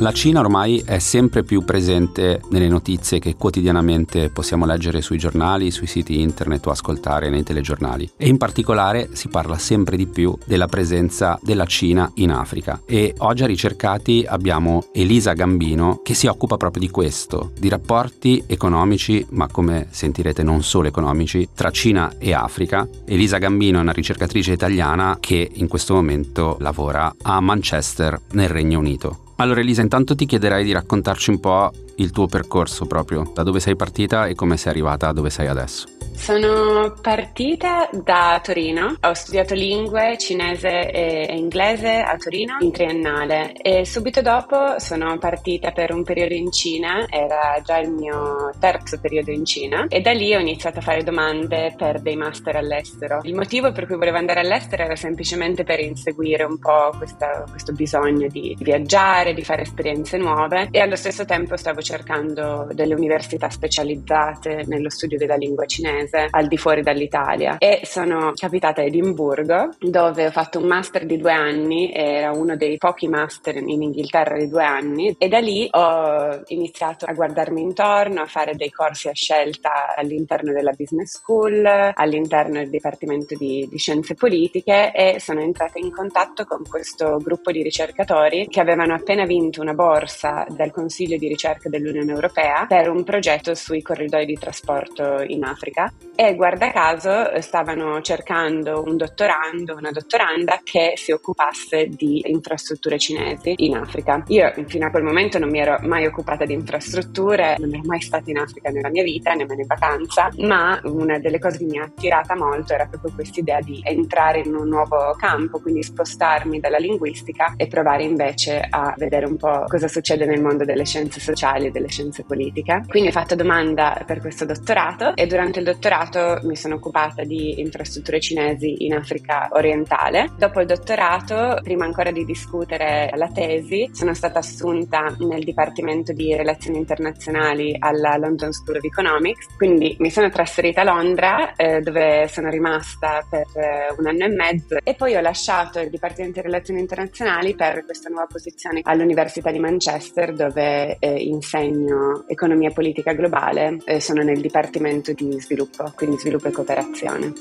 La 0.00 0.12
Cina 0.12 0.38
ormai 0.38 0.80
è 0.86 1.00
sempre 1.00 1.42
più 1.42 1.64
presente 1.64 2.40
nelle 2.50 2.68
notizie 2.68 3.18
che 3.18 3.34
quotidianamente 3.34 4.30
possiamo 4.30 4.64
leggere 4.64 5.02
sui 5.02 5.18
giornali, 5.18 5.72
sui 5.72 5.88
siti 5.88 6.20
internet 6.20 6.64
o 6.68 6.70
ascoltare 6.70 7.28
nei 7.30 7.42
telegiornali. 7.42 8.08
E 8.16 8.28
in 8.28 8.36
particolare 8.36 9.08
si 9.14 9.26
parla 9.26 9.58
sempre 9.58 9.96
di 9.96 10.06
più 10.06 10.38
della 10.44 10.68
presenza 10.68 11.36
della 11.42 11.66
Cina 11.66 12.08
in 12.14 12.30
Africa. 12.30 12.80
E 12.86 13.12
oggi 13.18 13.42
a 13.42 13.48
Ricercati 13.48 14.24
abbiamo 14.24 14.84
Elisa 14.92 15.32
Gambino 15.32 16.00
che 16.04 16.14
si 16.14 16.28
occupa 16.28 16.56
proprio 16.56 16.80
di 16.80 16.90
questo, 16.90 17.50
di 17.58 17.68
rapporti 17.68 18.44
economici, 18.46 19.26
ma 19.30 19.48
come 19.48 19.88
sentirete 19.90 20.44
non 20.44 20.62
solo 20.62 20.86
economici, 20.86 21.48
tra 21.52 21.72
Cina 21.72 22.14
e 22.18 22.32
Africa. 22.32 22.88
Elisa 23.04 23.38
Gambino 23.38 23.78
è 23.78 23.82
una 23.82 23.90
ricercatrice 23.90 24.52
italiana 24.52 25.16
che 25.18 25.50
in 25.54 25.66
questo 25.66 25.94
momento 25.94 26.56
lavora 26.60 27.12
a 27.20 27.40
Manchester 27.40 28.20
nel 28.30 28.48
Regno 28.48 28.78
Unito. 28.78 29.26
Allora 29.40 29.60
Elisa, 29.60 29.82
intanto 29.82 30.16
ti 30.16 30.26
chiederei 30.26 30.64
di 30.64 30.72
raccontarci 30.72 31.30
un 31.30 31.38
po' 31.38 31.70
il 31.96 32.10
tuo 32.10 32.26
percorso 32.26 32.86
proprio, 32.86 33.30
da 33.32 33.44
dove 33.44 33.60
sei 33.60 33.76
partita 33.76 34.26
e 34.26 34.34
come 34.34 34.56
sei 34.56 34.72
arrivata 34.72 35.06
a 35.06 35.12
dove 35.12 35.30
sei 35.30 35.46
adesso. 35.46 35.86
Sono 36.18 36.94
partita 37.00 37.88
da 37.92 38.40
Torino, 38.42 38.96
ho 39.00 39.14
studiato 39.14 39.54
lingue 39.54 40.18
cinese 40.18 40.90
e 40.90 41.36
inglese 41.36 42.00
a 42.00 42.16
Torino 42.16 42.56
in 42.58 42.72
triennale 42.72 43.52
e 43.52 43.86
subito 43.86 44.20
dopo 44.20 44.80
sono 44.80 45.16
partita 45.18 45.70
per 45.70 45.92
un 45.92 46.02
periodo 46.02 46.34
in 46.34 46.50
Cina, 46.50 47.06
era 47.08 47.60
già 47.64 47.78
il 47.78 47.92
mio 47.92 48.50
terzo 48.58 48.98
periodo 49.00 49.30
in 49.30 49.44
Cina 49.44 49.86
e 49.88 50.00
da 50.00 50.10
lì 50.10 50.34
ho 50.34 50.40
iniziato 50.40 50.80
a 50.80 50.82
fare 50.82 51.04
domande 51.04 51.72
per 51.76 52.00
dei 52.00 52.16
master 52.16 52.56
all'estero. 52.56 53.20
Il 53.22 53.36
motivo 53.36 53.70
per 53.70 53.86
cui 53.86 53.96
volevo 53.96 54.18
andare 54.18 54.40
all'estero 54.40 54.82
era 54.82 54.96
semplicemente 54.96 55.62
per 55.62 55.78
inseguire 55.78 56.42
un 56.42 56.58
po' 56.58 56.92
questa, 56.98 57.44
questo 57.48 57.72
bisogno 57.72 58.26
di 58.26 58.56
viaggiare, 58.58 59.27
di 59.34 59.42
fare 59.42 59.62
esperienze 59.62 60.16
nuove. 60.16 60.68
E 60.70 60.80
allo 60.80 60.96
stesso 60.96 61.24
tempo 61.24 61.56
stavo 61.56 61.80
cercando 61.80 62.68
delle 62.72 62.94
università 62.94 63.48
specializzate 63.50 64.64
nello 64.66 64.90
studio 64.90 65.18
della 65.18 65.36
lingua 65.36 65.66
cinese 65.66 66.28
al 66.30 66.46
di 66.46 66.56
fuori 66.56 66.82
dall'Italia. 66.82 67.56
E 67.58 67.80
sono 67.84 68.32
capitata 68.34 68.80
a 68.80 68.84
Edimburgo 68.84 69.70
dove 69.78 70.26
ho 70.26 70.30
fatto 70.30 70.58
un 70.58 70.66
master 70.66 71.06
di 71.06 71.16
due 71.16 71.32
anni, 71.32 71.92
era 71.92 72.30
uno 72.30 72.56
dei 72.56 72.76
pochi 72.78 73.08
master 73.08 73.56
in 73.56 73.82
Inghilterra 73.82 74.36
di 74.36 74.48
due 74.48 74.64
anni. 74.64 75.14
E 75.18 75.28
da 75.28 75.38
lì 75.38 75.68
ho 75.70 76.42
iniziato 76.46 77.04
a 77.06 77.12
guardarmi 77.12 77.60
intorno, 77.60 78.22
a 78.22 78.26
fare 78.26 78.54
dei 78.54 78.70
corsi 78.70 79.08
a 79.08 79.14
scelta 79.14 79.94
all'interno 79.96 80.52
della 80.52 80.72
business 80.72 81.16
school, 81.16 81.64
all'interno 81.94 82.58
del 82.58 82.70
Dipartimento 82.70 83.34
di, 83.36 83.66
di 83.70 83.78
Scienze 83.78 84.14
Politiche 84.14 84.92
e 84.92 85.20
sono 85.20 85.40
entrata 85.40 85.78
in 85.78 85.90
contatto 85.90 86.44
con 86.44 86.62
questo 86.68 87.18
gruppo 87.18 87.50
di 87.50 87.62
ricercatori 87.62 88.46
che 88.48 88.60
avevano 88.60 88.94
appena 88.94 89.17
vinto 89.26 89.60
una 89.60 89.74
borsa 89.74 90.46
dal 90.48 90.70
Consiglio 90.70 91.16
di 91.16 91.28
ricerca 91.28 91.68
dell'Unione 91.68 92.12
Europea 92.12 92.66
per 92.66 92.88
un 92.88 93.04
progetto 93.04 93.54
sui 93.54 93.82
corridoi 93.82 94.26
di 94.26 94.34
trasporto 94.34 95.22
in 95.26 95.44
Africa 95.44 95.92
e 96.14 96.34
guarda 96.34 96.70
caso 96.72 97.40
stavano 97.40 98.00
cercando 98.00 98.82
un 98.84 98.96
dottorando, 98.96 99.76
una 99.76 99.90
dottoranda 99.90 100.60
che 100.62 100.92
si 100.96 101.12
occupasse 101.12 101.88
di 101.88 102.22
infrastrutture 102.26 102.98
cinesi 102.98 103.54
in 103.58 103.76
Africa. 103.76 104.22
Io 104.28 104.52
fino 104.66 104.86
a 104.86 104.90
quel 104.90 105.02
momento 105.02 105.38
non 105.38 105.50
mi 105.50 105.60
ero 105.60 105.78
mai 105.82 106.06
occupata 106.06 106.44
di 106.44 106.52
infrastrutture, 106.52 107.56
non 107.58 107.74
ero 107.74 107.82
mai 107.84 108.00
stata 108.00 108.30
in 108.30 108.38
Africa 108.38 108.70
nella 108.70 108.90
mia 108.90 109.02
vita, 109.02 109.32
nemmeno 109.32 109.60
in 109.60 109.66
vacanza, 109.66 110.30
ma 110.38 110.80
una 110.84 111.18
delle 111.18 111.38
cose 111.38 111.58
che 111.58 111.64
mi 111.64 111.78
ha 111.78 111.84
attirata 111.84 112.36
molto 112.36 112.74
era 112.74 112.86
proprio 112.86 113.12
questa 113.14 113.40
idea 113.40 113.60
di 113.60 113.80
entrare 113.84 114.40
in 114.40 114.54
un 114.54 114.68
nuovo 114.68 115.14
campo, 115.16 115.60
quindi 115.60 115.82
spostarmi 115.82 116.60
dalla 116.60 116.78
linguistica 116.78 117.54
e 117.56 117.66
provare 117.66 118.02
invece 118.02 118.66
a 118.68 118.94
vedere 118.96 119.07
un 119.26 119.36
po' 119.36 119.64
cosa 119.66 119.88
succede 119.88 120.26
nel 120.26 120.40
mondo 120.40 120.64
delle 120.64 120.84
scienze 120.84 121.20
sociali 121.20 121.66
e 121.66 121.70
delle 121.70 121.88
scienze 121.88 122.24
politiche. 122.24 122.82
Quindi 122.86 123.08
ho 123.08 123.12
fatto 123.12 123.34
domanda 123.34 124.02
per 124.06 124.20
questo 124.20 124.44
dottorato 124.44 125.14
e 125.14 125.26
durante 125.26 125.58
il 125.58 125.64
dottorato 125.64 126.40
mi 126.42 126.56
sono 126.56 126.76
occupata 126.76 127.24
di 127.24 127.60
infrastrutture 127.60 128.20
cinesi 128.20 128.84
in 128.84 128.94
Africa 128.94 129.48
orientale. 129.52 130.30
Dopo 130.36 130.60
il 130.60 130.66
dottorato, 130.66 131.58
prima 131.62 131.84
ancora 131.84 132.10
di 132.10 132.24
discutere 132.24 133.10
la 133.14 133.28
tesi, 133.28 133.88
sono 133.92 134.14
stata 134.14 134.38
assunta 134.38 135.14
nel 135.18 135.44
Dipartimento 135.44 136.12
di 136.12 136.34
Relazioni 136.34 136.78
Internazionali 136.78 137.76
alla 137.78 138.16
London 138.16 138.52
School 138.52 138.76
of 138.76 138.84
Economics, 138.84 139.46
quindi 139.56 139.96
mi 139.98 140.10
sono 140.10 140.30
trasferita 140.30 140.82
a 140.82 140.84
Londra 140.84 141.54
eh, 141.54 141.80
dove 141.80 142.28
sono 142.28 142.48
rimasta 142.50 143.24
per 143.28 143.46
eh, 143.54 143.94
un 143.96 144.06
anno 144.06 144.24
e 144.24 144.28
mezzo 144.28 144.76
e 144.82 144.94
poi 144.94 145.14
ho 145.16 145.20
lasciato 145.20 145.80
il 145.80 145.90
Dipartimento 145.90 146.40
di 146.40 146.46
Relazioni 146.46 146.80
Internazionali 146.80 147.54
per 147.54 147.84
questa 147.84 148.08
nuova 148.08 148.26
posizione 148.26 148.80
all'Università 148.98 149.50
di 149.50 149.58
Manchester 149.58 150.32
dove 150.32 150.96
eh, 150.98 151.14
insegno 151.22 152.24
economia 152.26 152.70
politica 152.70 153.12
globale, 153.12 153.78
sono 153.98 154.22
nel 154.22 154.40
Dipartimento 154.40 155.12
di 155.12 155.40
sviluppo, 155.40 155.92
quindi 155.94 156.18
sviluppo 156.18 156.48
e 156.48 156.52
cooperazione. 156.52 157.32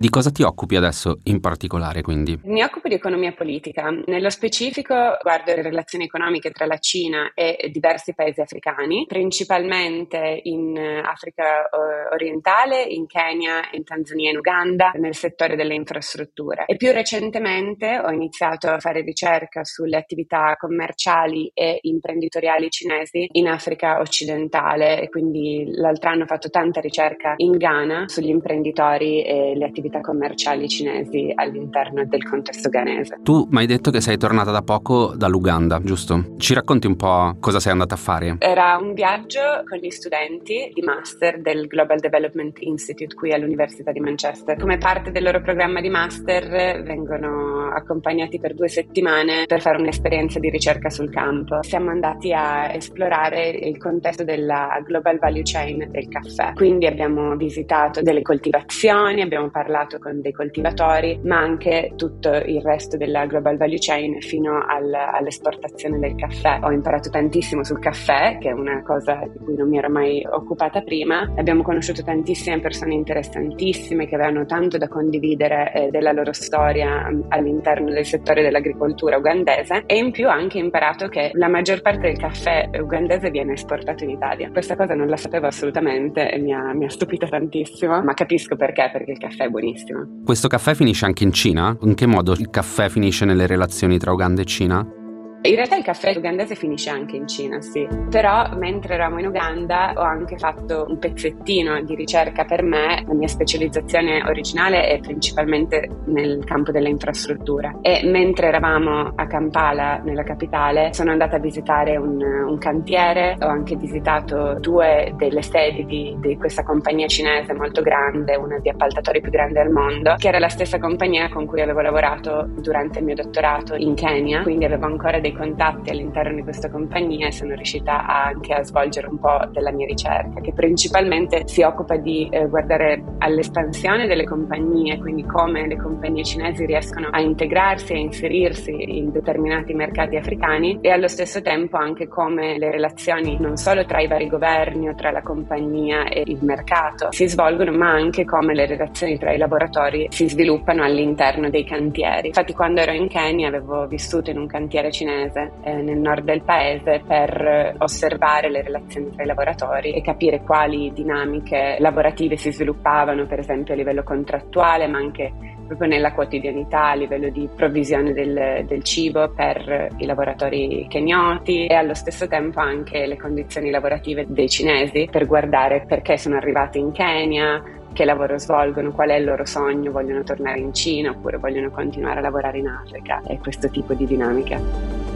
Di 0.00 0.08
cosa 0.08 0.30
ti 0.30 0.42
occupi 0.42 0.76
adesso 0.76 1.20
in 1.24 1.40
particolare 1.40 2.00
quindi? 2.00 2.40
Mi 2.44 2.62
occupo 2.62 2.88
di 2.88 2.94
economia 2.94 3.32
politica. 3.32 3.90
Nello 4.06 4.30
specifico 4.30 4.94
guardo 5.20 5.54
le 5.54 5.60
relazioni 5.60 6.04
economiche 6.04 6.52
tra 6.52 6.64
la 6.64 6.78
Cina 6.78 7.32
e 7.34 7.68
diversi 7.70 8.14
paesi 8.14 8.40
africani, 8.40 9.04
principalmente 9.06 10.40
in 10.44 10.78
Africa 10.78 11.68
eh, 11.68 12.14
orientale, 12.14 12.82
in 12.82 13.04
Kenya, 13.06 13.68
in 13.72 13.84
Tanzania 13.84 14.28
e 14.28 14.32
in 14.32 14.38
Uganda, 14.38 14.92
nel 14.94 15.14
settore 15.14 15.54
delle 15.54 15.74
infrastrutture. 15.74 16.64
E 16.64 16.76
più 16.76 16.92
recentemente 16.92 18.00
ho 18.02 18.10
iniziato 18.10 18.70
a 18.70 18.78
fare 18.78 19.02
ricerca 19.02 19.64
sulle 19.64 19.98
attività 19.98 20.56
commerciali 20.58 21.50
e 21.52 21.78
imprenditoriali 21.82 22.70
cinesi 22.70 23.28
in 23.32 23.48
Africa 23.48 24.00
occidentale 24.00 25.02
e 25.02 25.10
quindi 25.10 25.70
l'altro 25.74 26.08
anno 26.08 26.22
ho 26.22 26.26
fatto 26.26 26.48
tanta 26.48 26.80
ricerca 26.80 27.34
in 27.36 27.58
Ghana 27.58 28.08
sugli 28.08 28.30
imprenditori 28.30 29.22
e 29.22 29.54
le 29.54 29.66
attività 29.66 29.88
attività 29.90 30.00
commerciali 30.00 30.68
cinesi 30.68 31.32
all'interno 31.34 32.04
del 32.06 32.24
contesto 32.24 32.68
ghanese. 32.68 33.18
Tu 33.22 33.46
mi 33.50 33.58
hai 33.58 33.66
detto 33.66 33.90
che 33.90 34.00
sei 34.00 34.16
tornata 34.16 34.50
da 34.52 34.62
poco 34.62 35.12
dall'Uganda, 35.16 35.80
giusto? 35.82 36.36
Ci 36.38 36.54
racconti 36.54 36.86
un 36.86 36.96
po' 36.96 37.36
cosa 37.40 37.58
sei 37.58 37.72
andata 37.72 37.94
a 37.94 37.98
fare? 37.98 38.36
Era 38.38 38.78
un 38.80 38.94
viaggio 38.94 39.64
con 39.68 39.78
gli 39.78 39.90
studenti 39.90 40.70
di 40.72 40.82
master 40.82 41.42
del 41.42 41.66
Global 41.66 41.98
Development 41.98 42.56
Institute 42.60 43.14
qui 43.14 43.32
all'Università 43.32 43.90
di 43.90 44.00
Manchester. 44.00 44.56
Come 44.58 44.78
parte 44.78 45.10
del 45.10 45.24
loro 45.24 45.40
programma 45.42 45.80
di 45.80 45.88
master 45.88 46.82
vengono 46.82 47.70
accompagnati 47.74 48.38
per 48.38 48.54
due 48.54 48.68
settimane 48.68 49.44
per 49.46 49.60
fare 49.60 49.78
un'esperienza 49.78 50.38
di 50.38 50.48
ricerca 50.50 50.88
sul 50.88 51.10
campo. 51.10 51.62
Siamo 51.62 51.90
andati 51.90 52.32
a 52.32 52.72
esplorare 52.72 53.48
il 53.48 53.76
contesto 53.78 54.22
della 54.22 54.80
Global 54.84 55.18
Value 55.18 55.42
Chain 55.42 55.88
del 55.90 56.08
caffè. 56.08 56.52
Quindi 56.54 56.86
abbiamo 56.86 57.34
visitato 57.36 58.02
delle 58.02 58.22
coltivazioni, 58.22 59.22
abbiamo 59.22 59.48
parlato 59.50 59.79
parlato 59.80 59.98
con 59.98 60.20
dei 60.20 60.32
coltivatori, 60.32 61.20
ma 61.24 61.38
anche 61.38 61.92
tutto 61.96 62.30
il 62.30 62.60
resto 62.60 62.96
della 62.96 63.24
global 63.26 63.56
value 63.56 63.78
chain 63.78 64.20
fino 64.20 64.64
al, 64.66 64.92
all'esportazione 64.92 65.98
del 65.98 66.14
caffè. 66.16 66.60
Ho 66.62 66.70
imparato 66.70 67.08
tantissimo 67.08 67.64
sul 67.64 67.78
caffè, 67.78 68.36
che 68.38 68.50
è 68.50 68.52
una 68.52 68.82
cosa 68.82 69.20
di 69.32 69.38
cui 69.42 69.56
non 69.56 69.68
mi 69.68 69.78
ero 69.78 69.88
mai 69.88 70.24
occupata 70.28 70.82
prima. 70.82 71.32
Abbiamo 71.36 71.62
conosciuto 71.62 72.02
tantissime 72.02 72.60
persone 72.60 72.94
interessantissime 72.94 74.06
che 74.06 74.14
avevano 74.14 74.44
tanto 74.44 74.76
da 74.76 74.88
condividere 74.88 75.72
eh, 75.72 75.90
della 75.90 76.12
loro 76.12 76.32
storia 76.32 77.08
mm, 77.08 77.22
all'interno 77.28 77.90
del 77.90 78.04
settore 78.04 78.42
dell'agricoltura 78.42 79.16
ugandese 79.16 79.84
e 79.86 79.96
in 79.96 80.10
più 80.10 80.28
anche 80.28 80.58
imparato 80.58 81.08
che 81.08 81.30
la 81.34 81.48
maggior 81.48 81.80
parte 81.80 82.08
del 82.08 82.18
caffè 82.18 82.68
ugandese 82.78 83.30
viene 83.30 83.54
esportato 83.54 84.04
in 84.04 84.10
Italia. 84.10 84.50
Questa 84.50 84.76
cosa 84.76 84.94
non 84.94 85.08
la 85.08 85.16
sapevo 85.16 85.46
assolutamente 85.46 86.30
e 86.30 86.38
mi 86.38 86.52
ha, 86.52 86.74
mi 86.74 86.84
ha 86.84 86.90
stupito 86.90 87.26
tantissimo, 87.26 88.02
ma 88.02 88.12
capisco 88.14 88.56
perché, 88.56 88.90
perché 88.92 89.12
il 89.12 89.18
caffè 89.18 89.44
è 89.44 89.48
buonissimo 89.48 89.69
buonissima. 89.70 90.08
Questo 90.24 90.48
caffè 90.48 90.74
finisce 90.74 91.04
anche 91.04 91.24
in 91.24 91.32
Cina? 91.32 91.76
In 91.82 91.94
che 91.94 92.06
modo 92.06 92.32
il 92.32 92.50
caffè 92.50 92.88
finisce 92.88 93.24
nelle 93.24 93.46
relazioni 93.46 93.98
tra 93.98 94.12
Uganda 94.12 94.42
e 94.42 94.44
Cina? 94.44 94.99
In 95.42 95.54
realtà 95.54 95.74
il 95.76 95.82
caffè 95.82 96.14
ugandese 96.14 96.54
finisce 96.54 96.90
anche 96.90 97.16
in 97.16 97.26
Cina, 97.26 97.62
sì. 97.62 97.88
Però 98.10 98.50
mentre 98.56 98.94
eravamo 98.94 99.20
in 99.20 99.26
Uganda 99.26 99.94
ho 99.96 100.02
anche 100.02 100.36
fatto 100.36 100.84
un 100.86 100.98
pezzettino 100.98 101.80
di 101.80 101.94
ricerca 101.94 102.44
per 102.44 102.62
me. 102.62 103.02
La 103.06 103.14
mia 103.14 103.26
specializzazione 103.26 104.22
originale 104.22 104.86
è 104.88 105.00
principalmente 105.00 105.88
nel 106.06 106.44
campo 106.44 106.72
delle 106.72 106.90
infrastrutture. 106.90 107.78
E 107.80 108.02
mentre 108.04 108.48
eravamo 108.48 109.12
a 109.14 109.26
Kampala, 109.26 110.02
nella 110.04 110.24
capitale, 110.24 110.92
sono 110.92 111.10
andata 111.10 111.36
a 111.36 111.40
visitare 111.40 111.96
un, 111.96 112.20
un 112.20 112.58
cantiere. 112.58 113.38
Ho 113.40 113.48
anche 113.48 113.76
visitato 113.76 114.58
due 114.60 115.14
delle 115.16 115.40
sedi 115.40 115.86
di, 115.86 116.16
di 116.20 116.36
questa 116.36 116.62
compagnia 116.64 117.06
cinese 117.06 117.54
molto 117.54 117.80
grande, 117.80 118.36
una 118.36 118.58
di 118.58 118.68
appaltatori 118.68 119.22
più 119.22 119.30
grandi 119.30 119.58
al 119.58 119.70
mondo, 119.70 120.16
che 120.18 120.28
era 120.28 120.38
la 120.38 120.50
stessa 120.50 120.78
compagnia 120.78 121.30
con 121.30 121.46
cui 121.46 121.62
avevo 121.62 121.80
lavorato 121.80 122.46
durante 122.58 122.98
il 122.98 123.06
mio 123.06 123.14
dottorato 123.14 123.74
in 123.74 123.94
Kenya. 123.94 124.42
Quindi 124.42 124.66
avevo 124.66 124.84
ancora 124.84 125.18
dei 125.18 125.28
dei 125.30 125.32
contatti 125.32 125.90
all'interno 125.90 126.34
di 126.34 126.42
questa 126.42 126.68
compagnia 126.68 127.28
e 127.28 127.32
sono 127.32 127.54
riuscita 127.54 128.06
anche 128.06 128.52
a 128.52 128.62
svolgere 128.62 129.06
un 129.06 129.18
po' 129.18 129.40
della 129.52 129.70
mia 129.70 129.86
ricerca, 129.86 130.40
che 130.40 130.52
principalmente 130.52 131.42
si 131.46 131.62
occupa 131.62 131.96
di 131.96 132.28
eh, 132.30 132.46
guardare 132.46 133.02
all'espansione 133.18 134.06
delle 134.06 134.24
compagnie, 134.24 134.98
quindi 134.98 135.24
come 135.24 135.66
le 135.66 135.76
compagnie 135.76 136.24
cinesi 136.24 136.66
riescono 136.66 137.08
a 137.10 137.20
integrarsi 137.20 137.92
e 137.92 137.98
inserirsi 137.98 138.98
in 138.98 139.12
determinati 139.12 139.72
mercati 139.72 140.16
africani 140.16 140.78
e 140.80 140.90
allo 140.90 141.08
stesso 141.08 141.40
tempo 141.40 141.76
anche 141.76 142.08
come 142.08 142.58
le 142.58 142.70
relazioni 142.70 143.36
non 143.38 143.56
solo 143.56 143.84
tra 143.84 144.00
i 144.00 144.08
vari 144.08 144.28
governi 144.28 144.88
o 144.88 144.94
tra 144.94 145.10
la 145.10 145.22
compagnia 145.22 146.08
e 146.08 146.22
il 146.26 146.38
mercato 146.42 147.12
si 147.12 147.28
svolgono, 147.28 147.72
ma 147.72 147.90
anche 147.90 148.24
come 148.24 148.54
le 148.54 148.66
relazioni 148.66 149.18
tra 149.18 149.32
i 149.32 149.38
laboratori 149.38 150.08
si 150.10 150.28
sviluppano 150.28 150.82
all'interno 150.82 151.48
dei 151.50 151.64
cantieri. 151.64 152.28
Infatti 152.28 152.52
quando 152.52 152.80
ero 152.80 152.92
in 152.92 153.08
Kenya 153.08 153.48
avevo 153.48 153.86
vissuto 153.86 154.30
in 154.30 154.38
un 154.38 154.46
cantiere 154.46 154.90
cinese 154.90 155.19
cinese 155.20 155.52
eh, 155.62 155.74
nel 155.82 155.98
nord 155.98 156.24
del 156.24 156.42
paese 156.42 157.02
per 157.06 157.74
osservare 157.78 158.50
le 158.50 158.62
relazioni 158.62 159.10
tra 159.10 159.22
i 159.22 159.26
lavoratori 159.26 159.92
e 159.92 160.00
capire 160.00 160.42
quali 160.42 160.92
dinamiche 160.92 161.76
lavorative 161.78 162.36
si 162.36 162.52
sviluppavano, 162.52 163.26
per 163.26 163.40
esempio 163.40 163.74
a 163.74 163.76
livello 163.76 164.02
contrattuale, 164.02 164.86
ma 164.86 164.98
anche 164.98 165.32
proprio 165.66 165.88
nella 165.88 166.12
quotidianità 166.12 166.90
a 166.90 166.94
livello 166.94 167.28
di 167.28 167.48
provvisione 167.54 168.12
del, 168.12 168.64
del 168.66 168.82
cibo 168.82 169.30
per 169.30 169.90
i 169.98 170.04
lavoratori 170.04 170.86
kenyoti 170.88 171.66
e 171.66 171.74
allo 171.74 171.94
stesso 171.94 172.26
tempo 172.26 172.58
anche 172.58 173.06
le 173.06 173.16
condizioni 173.16 173.70
lavorative 173.70 174.26
dei 174.28 174.48
cinesi 174.48 175.08
per 175.10 175.26
guardare 175.26 175.84
perché 175.86 176.16
sono 176.16 176.36
arrivati 176.36 176.78
in 176.78 176.90
Kenya, 176.90 177.62
che 177.92 178.04
lavoro 178.04 178.38
svolgono, 178.38 178.92
qual 178.92 179.10
è 179.10 179.16
il 179.16 179.24
loro 179.24 179.44
sogno, 179.44 179.90
vogliono 179.90 180.22
tornare 180.22 180.60
in 180.60 180.72
Cina 180.72 181.10
oppure 181.10 181.38
vogliono 181.38 181.70
continuare 181.70 182.18
a 182.18 182.22
lavorare 182.22 182.58
in 182.58 182.68
Africa 182.68 183.22
e 183.26 183.38
questo 183.38 183.68
tipo 183.68 183.94
di 183.94 184.06
dinamiche. 184.06 185.09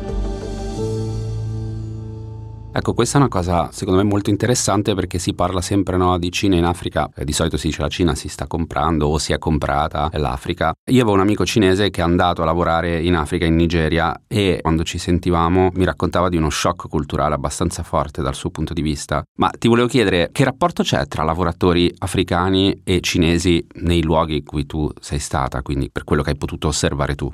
Ecco, 2.76 2.92
questa 2.92 3.18
è 3.18 3.20
una 3.20 3.30
cosa 3.30 3.70
secondo 3.70 4.02
me 4.02 4.08
molto 4.08 4.30
interessante 4.30 4.96
perché 4.96 5.20
si 5.20 5.32
parla 5.32 5.60
sempre 5.60 5.96
no, 5.96 6.18
di 6.18 6.32
Cina 6.32 6.56
in 6.56 6.64
Africa, 6.64 7.08
eh, 7.14 7.24
di 7.24 7.32
solito 7.32 7.56
si 7.56 7.68
dice 7.68 7.82
la 7.82 7.88
Cina 7.88 8.16
si 8.16 8.26
sta 8.26 8.48
comprando 8.48 9.06
o 9.06 9.18
si 9.18 9.32
è 9.32 9.38
comprata 9.38 10.10
l'Africa. 10.14 10.72
Io 10.90 11.02
avevo 11.02 11.12
un 11.12 11.20
amico 11.20 11.46
cinese 11.46 11.90
che 11.90 12.00
è 12.00 12.04
andato 12.04 12.42
a 12.42 12.44
lavorare 12.44 13.00
in 13.00 13.14
Africa, 13.14 13.44
in 13.44 13.54
Nigeria 13.54 14.22
e 14.26 14.58
quando 14.60 14.82
ci 14.82 14.98
sentivamo 14.98 15.70
mi 15.72 15.84
raccontava 15.84 16.28
di 16.28 16.36
uno 16.36 16.50
shock 16.50 16.88
culturale 16.88 17.36
abbastanza 17.36 17.84
forte 17.84 18.22
dal 18.22 18.34
suo 18.34 18.50
punto 18.50 18.72
di 18.72 18.82
vista. 18.82 19.22
Ma 19.36 19.50
ti 19.56 19.68
volevo 19.68 19.86
chiedere 19.86 20.30
che 20.32 20.42
rapporto 20.42 20.82
c'è 20.82 21.06
tra 21.06 21.22
lavoratori 21.22 21.94
africani 21.98 22.80
e 22.82 23.00
cinesi 23.02 23.64
nei 23.82 24.02
luoghi 24.02 24.38
in 24.38 24.44
cui 24.44 24.66
tu 24.66 24.90
sei 24.98 25.20
stata, 25.20 25.62
quindi 25.62 25.90
per 25.92 26.02
quello 26.02 26.22
che 26.22 26.30
hai 26.30 26.36
potuto 26.36 26.66
osservare 26.66 27.14
tu? 27.14 27.30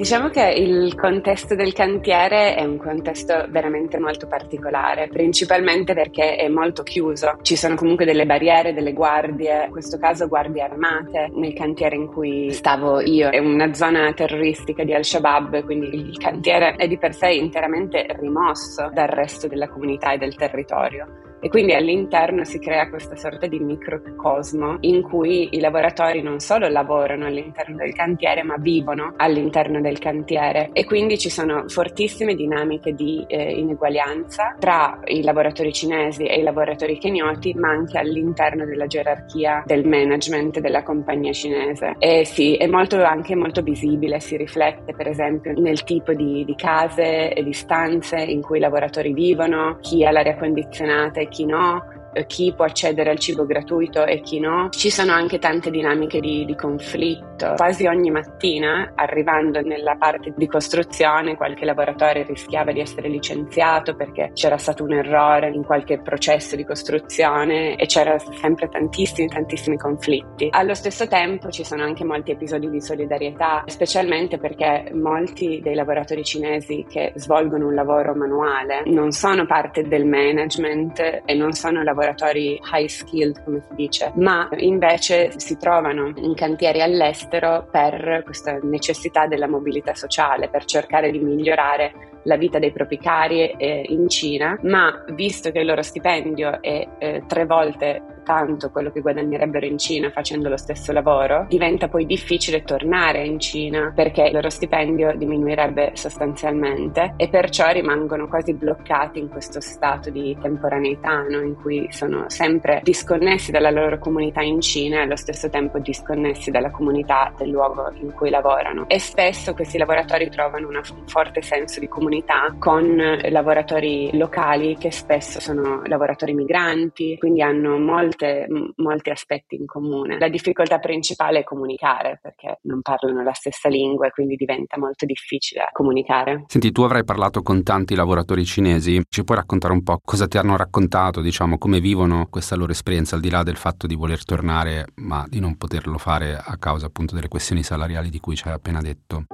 Diciamo 0.00 0.30
che 0.30 0.54
il 0.56 0.94
contesto 0.94 1.54
del 1.54 1.74
cantiere 1.74 2.54
è 2.54 2.64
un 2.64 2.78
contesto 2.78 3.44
veramente 3.50 3.98
molto 3.98 4.26
particolare, 4.26 5.08
principalmente 5.08 5.92
perché 5.92 6.36
è 6.36 6.48
molto 6.48 6.82
chiuso. 6.82 7.36
Ci 7.42 7.54
sono 7.54 7.74
comunque 7.74 8.06
delle 8.06 8.24
barriere, 8.24 8.72
delle 8.72 8.94
guardie, 8.94 9.66
in 9.66 9.70
questo 9.70 9.98
caso 9.98 10.26
guardie 10.26 10.62
armate, 10.62 11.30
nel 11.34 11.52
cantiere 11.52 11.96
in 11.96 12.06
cui 12.06 12.50
stavo 12.50 13.02
io. 13.02 13.28
È 13.28 13.40
una 13.40 13.74
zona 13.74 14.10
terroristica 14.14 14.84
di 14.84 14.94
Al-Shabaab, 14.94 15.64
quindi 15.64 15.94
il 15.94 16.16
cantiere 16.16 16.76
è 16.76 16.88
di 16.88 16.96
per 16.96 17.14
sé 17.14 17.32
interamente 17.32 18.06
rimosso 18.18 18.88
dal 18.94 19.08
resto 19.08 19.48
della 19.48 19.68
comunità 19.68 20.12
e 20.12 20.16
del 20.16 20.34
territorio 20.34 21.29
e 21.40 21.48
quindi 21.48 21.72
all'interno 21.72 22.44
si 22.44 22.58
crea 22.58 22.88
questa 22.88 23.16
sorta 23.16 23.46
di 23.46 23.58
microcosmo 23.58 24.76
in 24.80 25.02
cui 25.02 25.48
i 25.52 25.60
lavoratori 25.60 26.22
non 26.22 26.38
solo 26.38 26.68
lavorano 26.68 27.26
all'interno 27.26 27.76
del 27.76 27.94
cantiere 27.94 28.42
ma 28.42 28.56
vivono 28.58 29.14
all'interno 29.16 29.80
del 29.80 29.98
cantiere. 29.98 30.70
E 30.72 30.84
quindi 30.84 31.18
ci 31.18 31.30
sono 31.30 31.64
fortissime 31.68 32.34
dinamiche 32.34 32.94
di 32.94 33.24
eh, 33.26 33.52
ineguaglianza 33.52 34.56
tra 34.58 35.00
i 35.04 35.22
lavoratori 35.22 35.72
cinesi 35.72 36.24
e 36.24 36.38
i 36.38 36.42
lavoratori 36.42 36.98
kenyoti 36.98 37.54
ma 37.54 37.70
anche 37.70 37.98
all'interno 37.98 38.64
della 38.64 38.86
gerarchia 38.86 39.62
del 39.64 39.86
management 39.86 40.60
della 40.60 40.82
compagnia 40.82 41.32
cinese. 41.32 41.94
E 41.98 42.24
sì, 42.24 42.56
è 42.56 42.66
molto, 42.66 43.02
anche 43.02 43.34
molto 43.34 43.62
visibile, 43.62 44.20
si 44.20 44.36
riflette 44.36 44.94
per 44.94 45.08
esempio 45.08 45.52
nel 45.56 45.82
tipo 45.84 46.12
di, 46.12 46.44
di 46.44 46.54
case 46.54 47.32
e 47.32 47.42
di 47.42 47.52
stanze 47.52 48.18
in 48.18 48.42
cui 48.42 48.58
i 48.58 48.60
lavoratori 48.60 49.12
vivono, 49.12 49.78
chi 49.80 50.04
ha 50.04 50.10
l'aria 50.10 50.36
condizionata 50.36 51.20
e 51.20 51.28
chi 51.30 51.46
no, 51.46 51.78
eh, 51.78 51.99
chi 52.26 52.52
può 52.54 52.64
accedere 52.64 53.10
al 53.10 53.18
cibo 53.18 53.46
gratuito 53.46 54.04
e 54.04 54.20
chi 54.20 54.40
no. 54.40 54.68
Ci 54.70 54.90
sono 54.90 55.12
anche 55.12 55.38
tante 55.38 55.70
dinamiche 55.70 56.20
di, 56.20 56.44
di, 56.44 56.54
conflitto. 56.54 57.54
Quasi 57.56 57.86
ogni 57.86 58.10
mattina, 58.10 58.92
arrivando 58.94 59.60
nella 59.60 59.96
parte 59.96 60.32
di 60.36 60.46
costruzione, 60.46 61.36
qualche 61.36 61.64
lavoratore 61.64 62.24
rischiava 62.24 62.72
di 62.72 62.80
essere 62.80 63.08
licenziato 63.08 63.94
perché 63.94 64.32
c'era 64.34 64.58
stato 64.58 64.84
un 64.84 64.92
errore 64.92 65.50
in 65.50 65.64
qualche 65.64 66.00
processo 66.00 66.56
di 66.56 66.64
costruzione 66.64 67.76
e 67.76 67.86
c'erano 67.86 68.18
sempre 68.18 68.68
tantissimi, 68.68 69.28
tantissimi 69.28 69.76
conflitti. 69.76 70.48
Allo 70.50 70.74
stesso 70.74 71.06
tempo 71.06 71.50
ci 71.50 71.64
sono 71.64 71.84
anche 71.84 72.04
molti 72.04 72.32
episodi 72.32 72.68
di 72.68 72.80
solidarietà, 72.80 73.62
specialmente 73.66 74.38
perché 74.38 74.90
molti 74.94 75.60
dei 75.62 75.74
lavoratori 75.74 76.24
cinesi 76.24 76.84
che 76.88 77.12
svolgono 77.14 77.68
un 77.68 77.74
lavoro 77.74 78.14
manuale 78.14 78.82
non 78.86 79.12
sono 79.12 79.46
parte 79.46 79.82
del 79.82 80.04
management 80.04 81.22
e 81.24 81.34
non 81.34 81.52
sono 81.52 81.82
lavoratori 81.82 81.99
lavoratori 82.00 82.58
high 82.72 82.86
skilled, 82.86 83.42
come 83.44 83.60
si 83.60 83.74
dice, 83.74 84.12
ma 84.16 84.48
invece 84.56 85.38
si 85.38 85.56
trovano 85.58 86.12
in 86.16 86.34
cantieri 86.34 86.80
all'estero 86.80 87.68
per 87.70 88.22
questa 88.24 88.58
necessità 88.62 89.26
della 89.26 89.46
mobilità 89.46 89.94
sociale, 89.94 90.48
per 90.48 90.64
cercare 90.64 91.10
di 91.10 91.18
migliorare 91.18 92.08
la 92.24 92.36
vita 92.36 92.58
dei 92.58 92.72
propri 92.72 92.98
cari 92.98 93.50
eh, 93.50 93.84
in 93.88 94.08
Cina, 94.08 94.58
ma 94.62 95.04
visto 95.12 95.50
che 95.50 95.60
il 95.60 95.66
loro 95.66 95.82
stipendio 95.82 96.60
è 96.60 96.88
eh, 96.98 97.22
tre 97.26 97.44
volte 97.44 98.02
tanto 98.30 98.70
quello 98.70 98.92
che 98.92 99.00
guadagnerebbero 99.00 99.66
in 99.66 99.76
Cina 99.76 100.08
facendo 100.10 100.48
lo 100.48 100.56
stesso 100.56 100.92
lavoro, 100.92 101.46
diventa 101.48 101.88
poi 101.88 102.06
difficile 102.06 102.62
tornare 102.62 103.24
in 103.24 103.40
Cina 103.40 103.92
perché 103.92 104.22
il 104.22 104.32
loro 104.32 104.48
stipendio 104.48 105.16
diminuirebbe 105.16 105.90
sostanzialmente 105.94 107.14
e 107.16 107.28
perciò 107.28 107.72
rimangono 107.72 108.28
quasi 108.28 108.54
bloccati 108.54 109.18
in 109.18 109.28
questo 109.28 109.60
stato 109.60 110.10
di 110.10 110.36
temporaneità 110.40 111.22
no? 111.28 111.40
in 111.40 111.56
cui 111.56 111.88
sono 111.90 112.26
sempre 112.28 112.82
disconnessi 112.84 113.50
dalla 113.50 113.70
loro 113.70 113.98
comunità 113.98 114.42
in 114.42 114.60
Cina 114.60 114.98
e 114.98 115.02
allo 115.02 115.16
stesso 115.16 115.50
tempo 115.50 115.80
disconnessi 115.80 116.52
dalla 116.52 116.70
comunità 116.70 117.32
del 117.36 117.48
luogo 117.48 117.90
in 117.94 118.12
cui 118.12 118.30
lavorano. 118.30 118.88
E 118.88 119.00
spesso 119.00 119.54
questi 119.54 119.76
lavoratori 119.76 120.30
trovano 120.30 120.68
una, 120.68 120.82
un 120.96 121.08
forte 121.08 121.42
senso 121.42 121.80
di 121.80 121.88
comunità 121.88 122.54
con 122.60 122.96
lavoratori 123.28 124.16
locali 124.16 124.76
che 124.76 124.92
spesso 124.92 125.40
sono 125.40 125.82
lavoratori 125.86 126.32
migranti, 126.32 127.18
quindi 127.18 127.42
hanno 127.42 127.76
molto 127.76 128.18
molte, 128.20 128.46
molti 128.76 129.10
aspetti 129.10 129.56
in 129.56 129.66
comune. 129.66 130.18
La 130.18 130.28
difficoltà 130.28 130.78
principale 130.78 131.40
è 131.40 131.44
comunicare 131.44 132.18
perché 132.20 132.58
non 132.62 132.82
parlano 132.82 133.22
la 133.22 133.32
stessa 133.32 133.68
lingua 133.68 134.06
e 134.06 134.10
quindi 134.10 134.36
diventa 134.36 134.78
molto 134.78 135.06
difficile 135.06 135.68
comunicare. 135.72 136.44
Senti, 136.46 136.70
tu 136.72 136.82
avrai 136.82 137.04
parlato 137.04 137.42
con 137.42 137.62
tanti 137.62 137.94
lavoratori 137.94 138.44
cinesi, 138.44 139.00
ci 139.08 139.24
puoi 139.24 139.38
raccontare 139.38 139.72
un 139.72 139.82
po' 139.82 140.00
cosa 140.04 140.26
ti 140.26 140.38
hanno 140.38 140.56
raccontato, 140.56 141.20
diciamo, 141.20 141.58
come 141.58 141.80
vivono 141.80 142.26
questa 142.28 142.56
loro 142.56 142.72
esperienza, 142.72 143.14
al 143.14 143.22
di 143.22 143.30
là 143.30 143.42
del 143.42 143.56
fatto 143.56 143.86
di 143.86 143.94
voler 143.94 144.24
tornare 144.24 144.86
ma 144.96 145.24
di 145.28 145.40
non 145.40 145.56
poterlo 145.56 145.98
fare 145.98 146.36
a 146.36 146.56
causa 146.58 146.86
appunto 146.86 147.14
delle 147.14 147.28
questioni 147.28 147.62
salariali 147.62 148.10
di 148.10 148.20
cui 148.20 148.36
ci 148.36 148.46
hai 148.46 148.54
appena 148.54 148.80
detto? 148.80 149.24